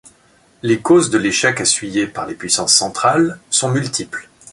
Les 0.63 0.81
causes 0.81 1.11
de 1.11 1.19
l'échec 1.19 1.59
essuyé 1.61 2.07
par 2.07 2.25
les 2.25 2.33
puissances 2.33 2.73
centrales 2.73 3.39
sont 3.51 3.69
multiples. 3.69 4.27